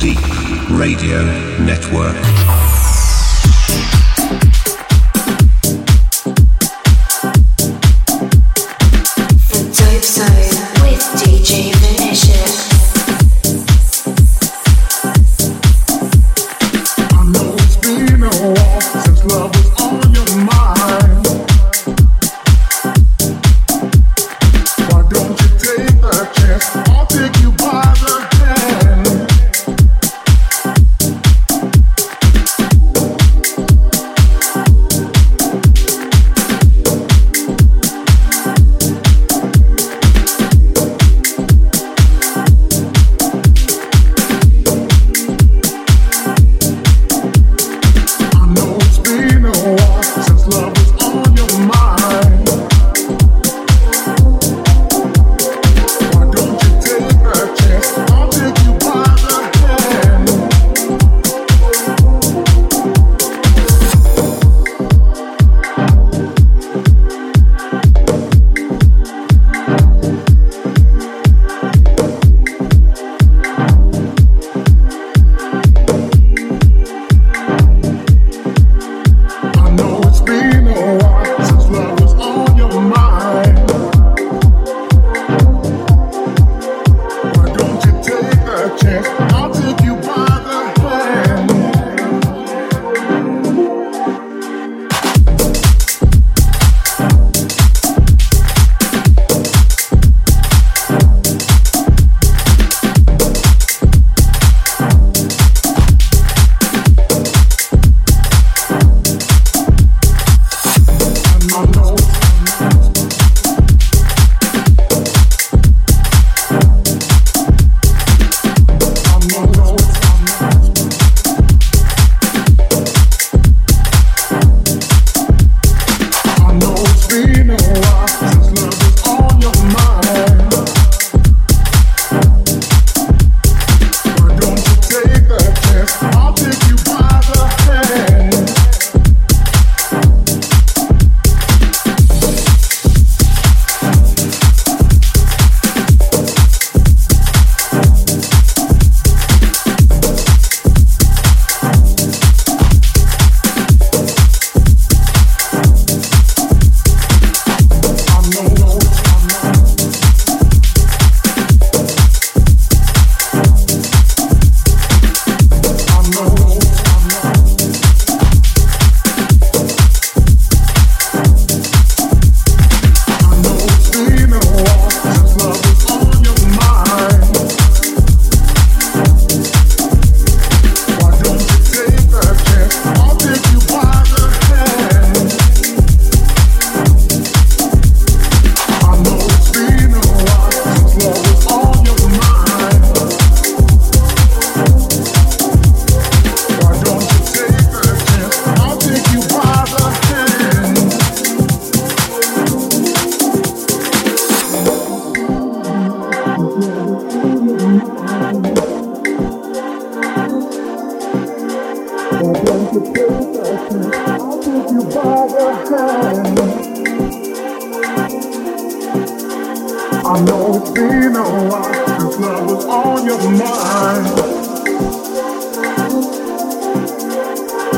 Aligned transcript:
Deep 0.00 0.16
Radio 0.70 1.22
Network. 1.58 2.39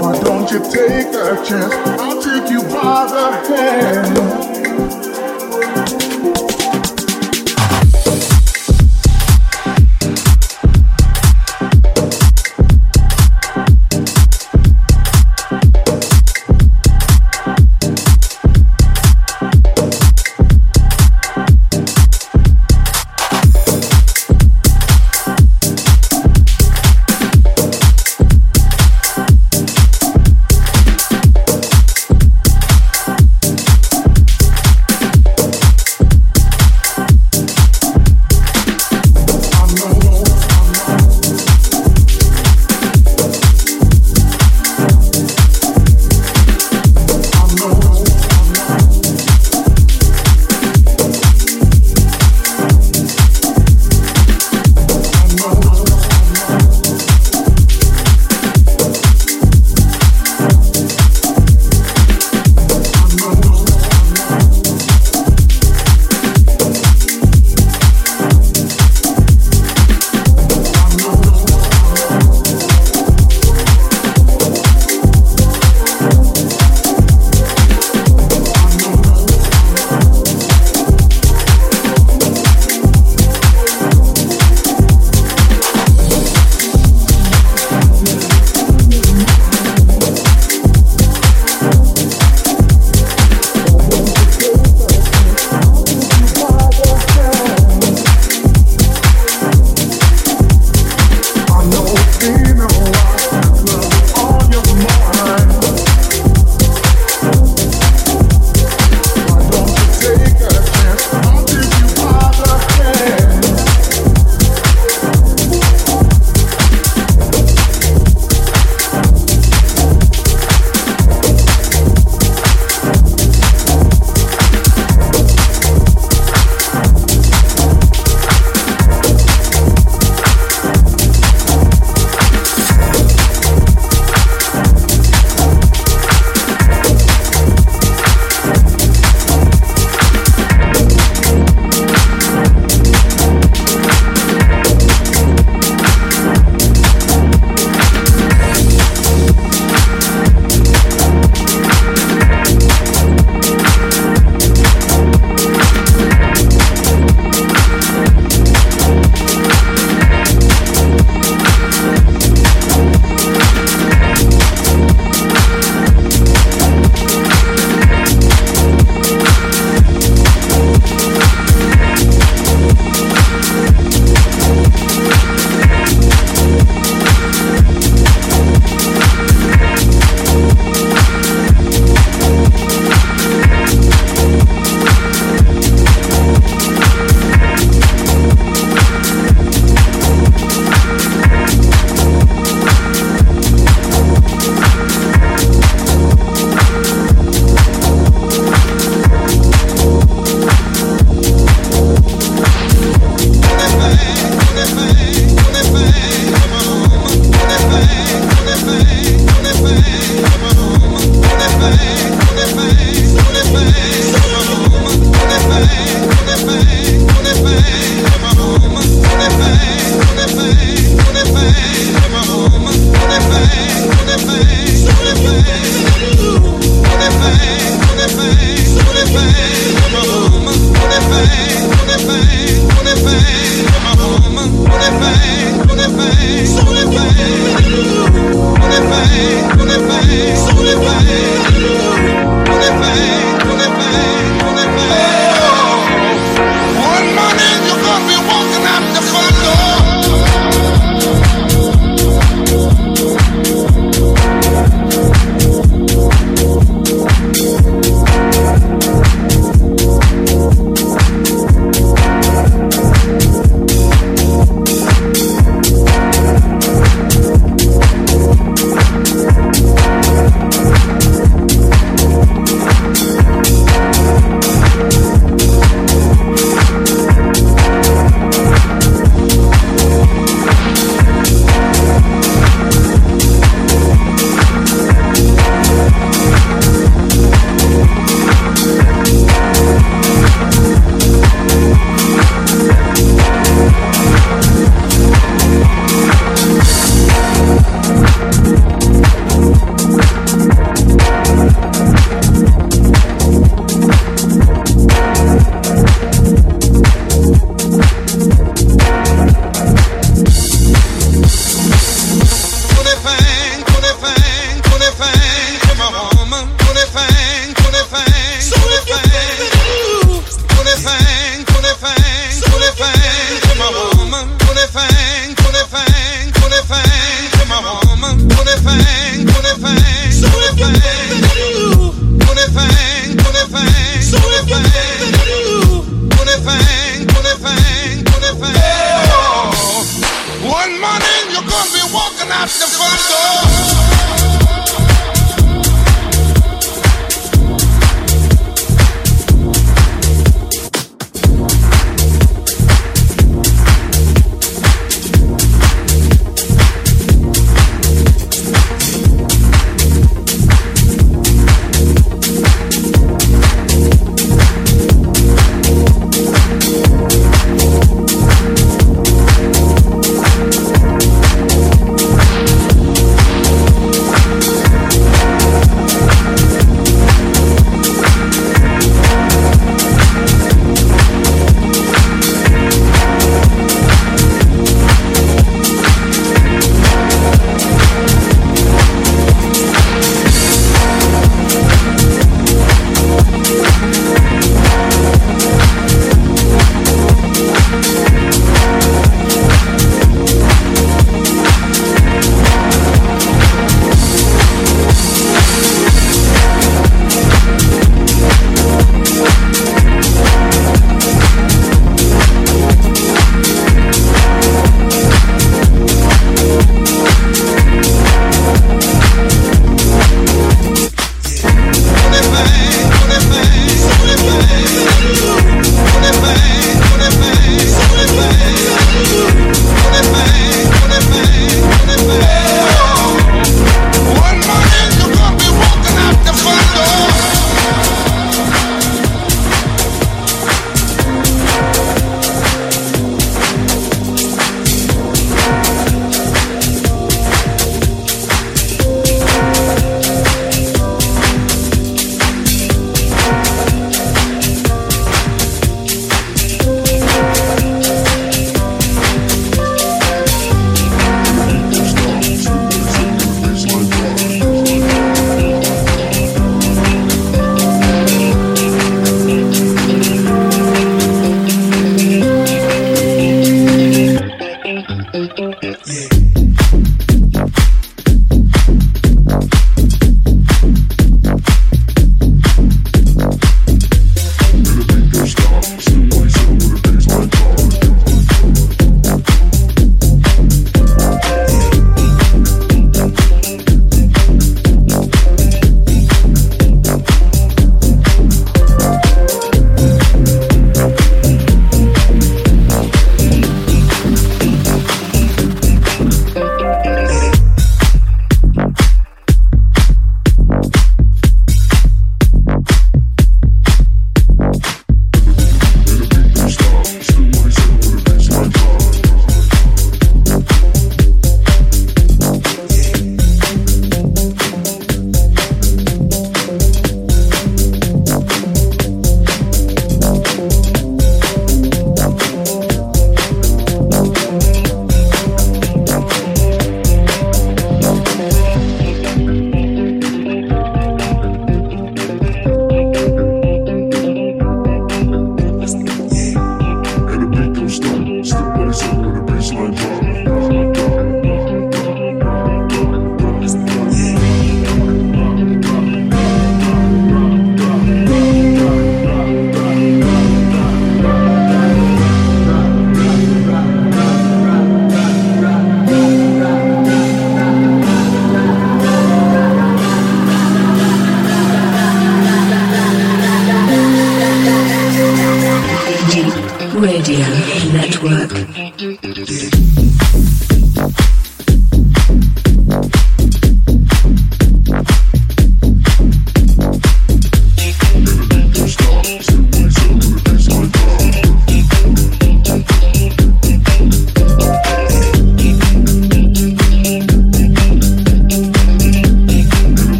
Why 0.00 0.20
don't 0.22 0.50
you 0.50 0.60
take 0.70 1.08
a 1.14 1.36
chance? 1.44 1.74
I'll 2.00 2.22
take 2.22 2.50
you 2.50 2.62
by 2.62 3.06
the 3.10 3.56
hand. 3.56 4.47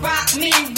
rock 0.00 0.36
me. 0.36 0.71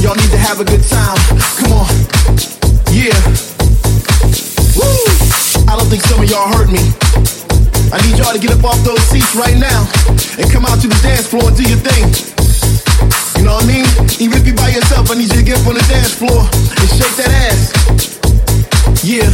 Y'all 0.00 0.16
need 0.16 0.32
to 0.32 0.40
have 0.40 0.60
a 0.60 0.64
good 0.64 0.80
time. 0.88 1.20
Come 1.60 1.76
on. 1.76 1.92
Yeah. 2.88 3.12
Woo! 4.72 4.88
I 5.68 5.76
don't 5.76 5.92
think 5.92 6.00
some 6.00 6.24
of 6.24 6.28
y'all 6.30 6.48
heard 6.56 6.72
me. 6.72 6.80
I 7.92 8.00
need 8.08 8.16
y'all 8.16 8.32
to 8.32 8.40
get 8.40 8.48
up 8.56 8.64
off 8.64 8.80
those 8.80 9.02
seats 9.12 9.36
right 9.36 9.60
now 9.60 9.84
and 10.40 10.48
come 10.48 10.64
out 10.64 10.80
to 10.80 10.88
the 10.88 10.96
dance 11.04 11.28
floor 11.28 11.52
and 11.52 11.56
do 11.56 11.68
your 11.68 11.76
thing. 11.84 12.08
You 13.36 13.44
know 13.44 13.60
what 13.60 13.68
I 13.68 13.68
mean? 13.68 13.86
Even 14.16 14.40
if 14.40 14.48
you're 14.48 14.56
by 14.56 14.72
yourself, 14.72 15.12
I 15.12 15.20
need 15.20 15.28
you 15.36 15.44
to 15.44 15.44
get 15.44 15.60
up 15.60 15.68
on 15.68 15.76
the 15.76 15.84
dance 15.84 16.16
floor 16.16 16.48
and 16.48 16.88
shake 16.96 17.16
that 17.20 17.32
ass. 17.44 17.60
Yeah. 19.04 19.28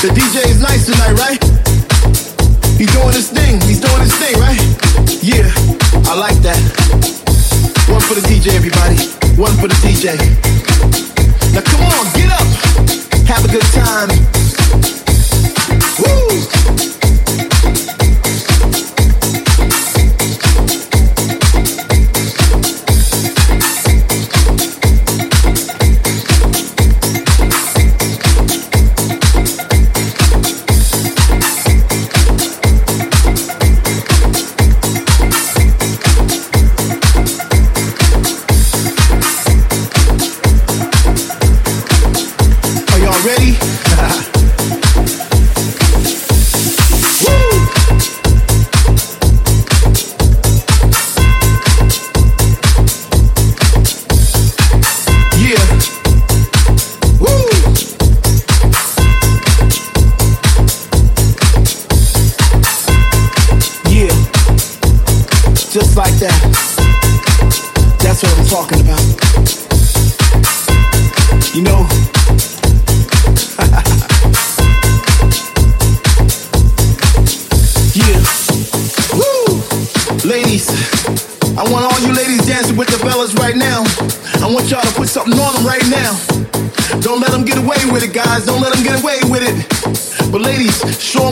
The 0.00 0.08
DJ 0.08 0.48
is 0.48 0.64
nice 0.64 0.88
tonight, 0.88 1.20
right? 1.20 1.40
He's 2.80 2.88
doing 2.96 3.12
his 3.12 3.28
thing. 3.28 3.60
He's 3.68 3.80
doing 3.80 4.00
his 4.00 4.16
thing, 4.16 4.40
right? 4.40 4.56
Yeah. 5.20 5.52
I 6.08 6.16
like 6.16 6.40
that. 6.40 7.27
One 7.88 8.00
for 8.00 8.14
the 8.14 8.20
DJ, 8.28 8.54
everybody. 8.54 8.96
One 9.40 9.54
for 9.56 9.68
the 9.68 9.74
DJ. 9.80 10.16
Now 11.54 11.62
come 11.62 11.82
on, 11.82 12.06
get 12.14 12.30
up. 12.30 12.46
Have 13.26 13.44
a 13.44 13.48
good 13.48 13.66
time. 13.72 14.08
Woo! 15.98 16.28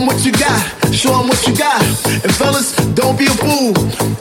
What 0.07 0.25
you 0.25 0.33
got. 0.33 0.63
Show 0.95 1.11
them 1.11 1.29
what 1.29 1.47
you 1.47 1.55
got. 1.57 1.83
And 2.23 2.33
fellas, 2.35 2.75
don't 2.95 3.19
be 3.19 3.27
a 3.27 3.37
fool. 3.43 3.73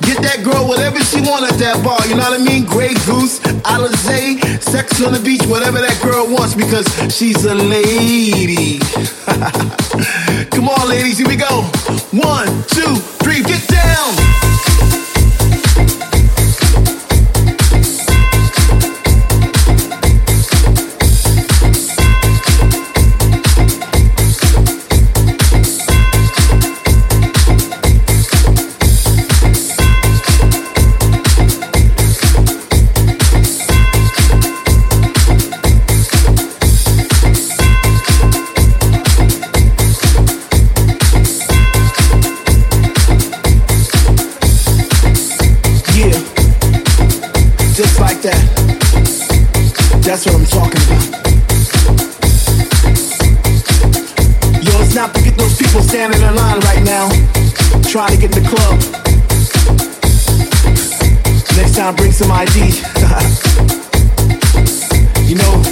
Get 0.01 0.21
that 0.25 0.41
girl 0.43 0.67
whatever 0.67 0.99
she 0.99 1.21
want 1.21 1.45
at 1.45 1.57
that 1.59 1.83
bar. 1.83 1.99
You 2.07 2.15
know 2.15 2.29
what 2.29 2.39
I 2.39 2.43
mean? 2.43 2.65
Grey 2.65 2.93
Goose, 3.05 3.39
Alizé, 3.63 4.41
Sex 4.61 5.01
on 5.01 5.13
the 5.13 5.19
Beach, 5.19 5.45
whatever 5.45 5.79
that 5.79 6.01
girl 6.01 6.27
wants 6.27 6.55
because 6.55 6.87
she's 7.15 7.45
a 7.45 7.55
lady. 7.55 8.79
Come 10.49 10.69
on, 10.69 10.89
ladies, 10.89 11.19
here 11.19 11.27
we 11.27 11.35
go. 11.35 11.63
One, 12.11 12.47
two, 12.67 12.95
three, 13.21 13.43
get 13.43 13.65
down. 13.67 14.44
Trying 57.95 58.11
to 58.11 58.17
get 58.17 58.35
in 58.35 58.43
the 58.43 58.49
club. 58.49 58.75
Next 61.55 61.77
time, 61.77 61.95
bring 61.95 62.11
some 62.11 62.29
ID. 62.29 62.59
you 65.29 65.35
know, 65.39 65.63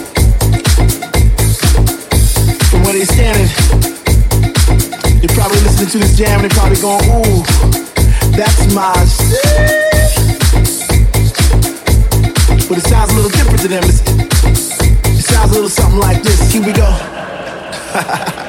from 2.71 2.83
where 2.83 2.93
they're 2.93 3.05
standing, 3.05 3.49
they're 5.19 5.35
probably 5.35 5.59
listening 5.67 5.89
to 5.89 5.97
this 5.97 6.15
jam 6.15 6.39
and 6.39 6.49
they're 6.49 6.57
probably 6.57 6.79
going, 6.79 7.03
ooh, 7.11 7.43
that's 8.37 8.73
my 8.73 8.93
shit. 9.03 9.43
But 12.69 12.77
it 12.77 12.85
sounds 12.87 13.11
a 13.11 13.15
little 13.15 13.31
different 13.31 13.59
to 13.63 13.67
them. 13.67 13.83
It's, 13.83 14.01
it 15.19 15.25
sounds 15.25 15.51
a 15.51 15.55
little 15.55 15.67
something 15.67 15.99
like 15.99 16.23
this. 16.23 16.53
Here 16.53 16.65
we 16.65 16.71
go. 16.71 16.87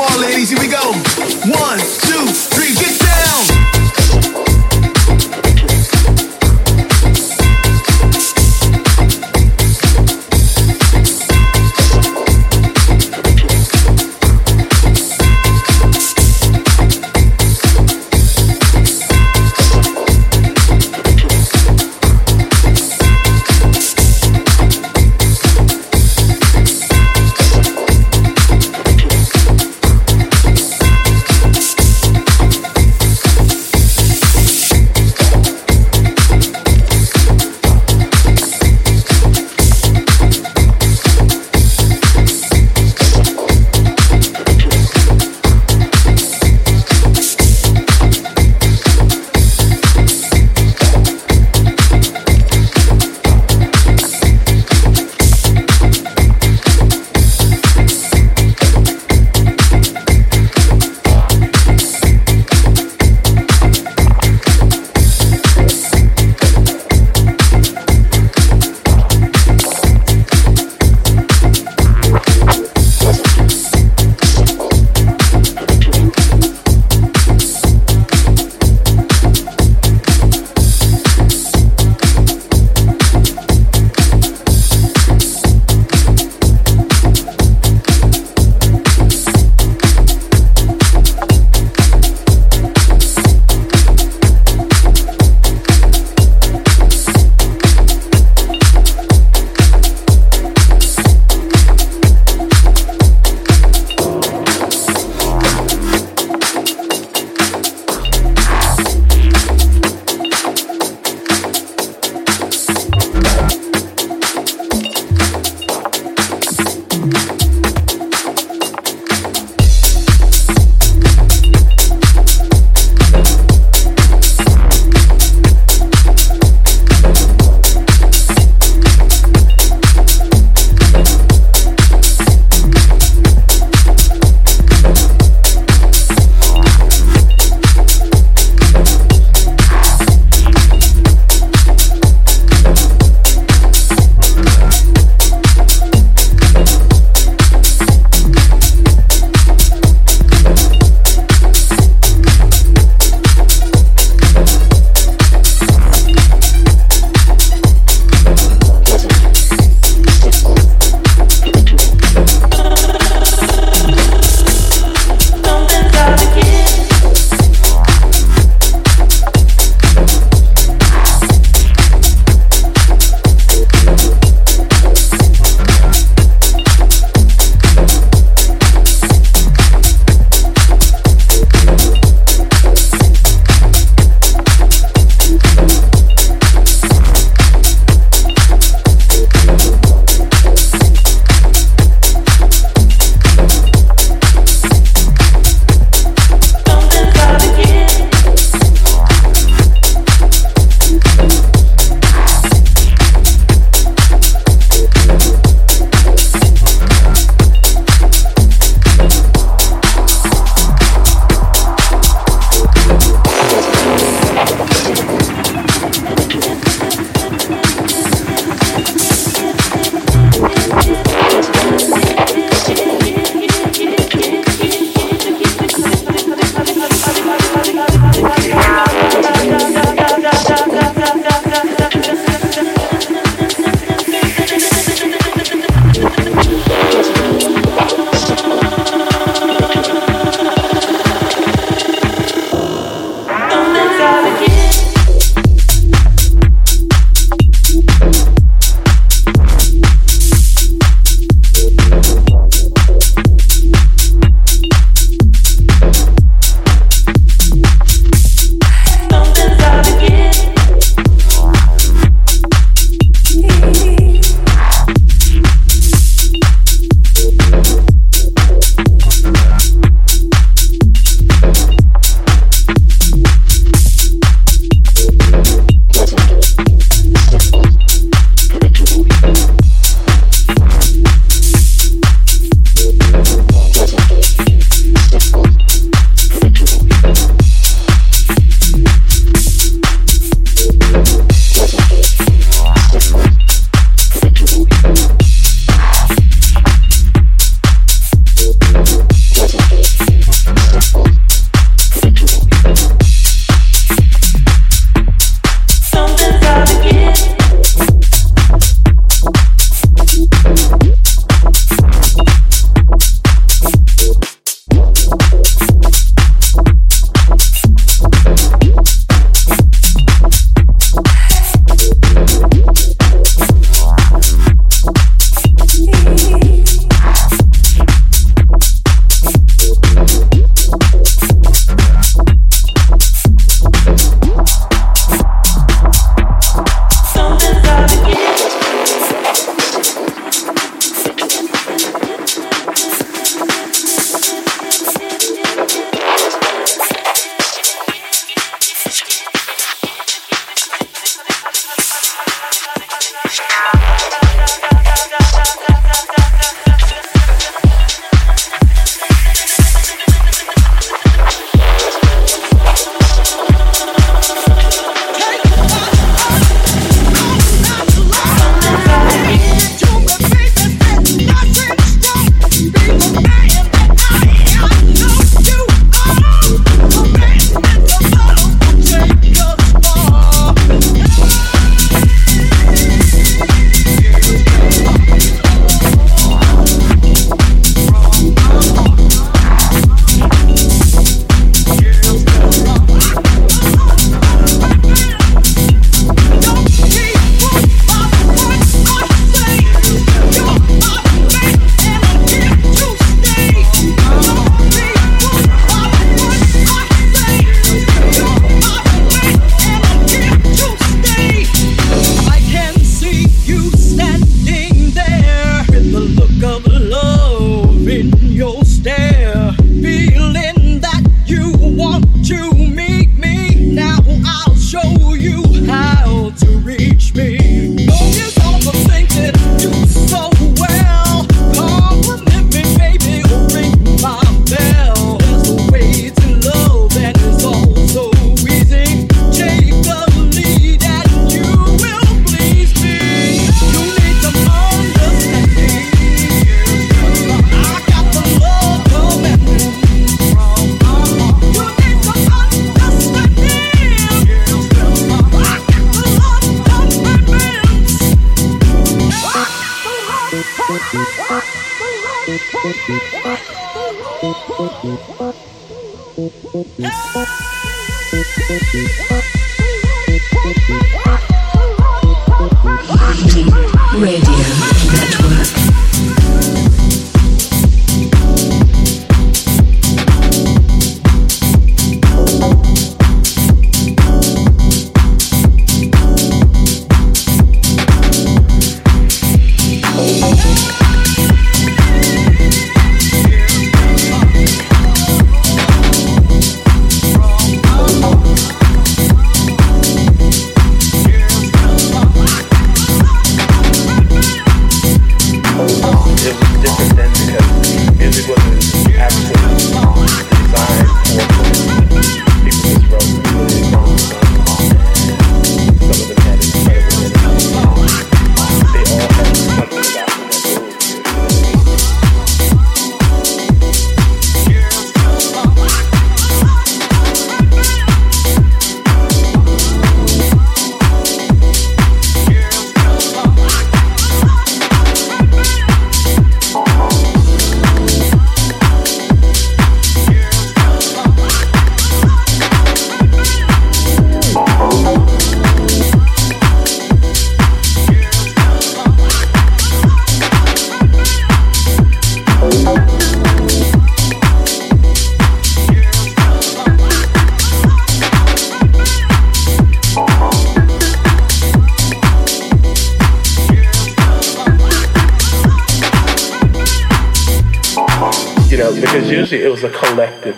on, 0.00 0.20
ladies, 0.20 0.50
here 0.50 0.58
we 0.60 0.68
go. 0.68 0.92
One, 1.60 1.78
two, 1.78 2.49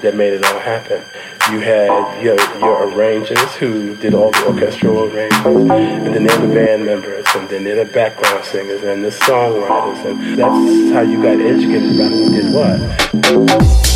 that 0.02 0.14
made 0.14 0.32
it 0.32 0.44
all 0.44 0.58
happen. 0.58 1.02
You 1.50 1.60
had 1.60 2.22
your, 2.22 2.36
your 2.58 2.88
arrangers 2.88 3.54
who 3.56 3.96
did 3.96 4.14
all 4.14 4.30
the 4.30 4.46
orchestral 4.46 5.04
arrangements, 5.04 5.70
and 5.70 6.14
then 6.14 6.48
the 6.48 6.54
band 6.54 6.86
members, 6.86 7.26
and 7.34 7.48
then 7.48 7.64
the 7.64 7.84
background 7.84 8.44
singers, 8.44 8.82
and 8.82 9.04
the 9.04 9.10
songwriters, 9.10 10.04
and 10.04 10.38
that's 10.38 10.92
how 10.92 11.02
you 11.02 11.22
got 11.22 11.40
educated 11.40 11.94
about 11.94 12.10
who 12.10 12.30
did 12.30 12.52
what. 12.52 13.91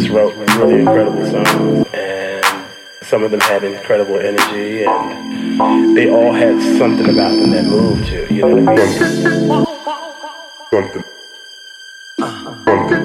Just 0.00 0.08
wrote 0.08 0.34
really 0.58 0.80
incredible 0.80 1.24
songs, 1.30 1.86
and 1.94 2.44
some 3.02 3.22
of 3.22 3.30
them 3.30 3.38
had 3.38 3.62
incredible 3.62 4.18
energy, 4.18 4.82
and 4.82 5.96
they 5.96 6.10
all 6.10 6.32
had 6.32 6.60
something 6.78 7.08
about 7.08 7.30
them 7.30 7.52
that 7.52 7.64
moved 7.64 8.08
you. 8.08 8.26
You 8.28 8.40
know 8.42 8.56
what 8.56 8.68
I 8.70 8.74
mean? 8.74 8.88
Something. 10.72 11.04
Something. 12.64 13.04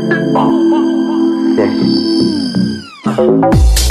Something. 1.55 1.99
Dope 3.15 3.88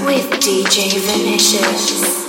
with 0.00 0.30
DJ 0.40 0.98
Vinicious. 0.98 2.21